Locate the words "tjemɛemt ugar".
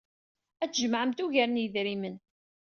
0.71-1.49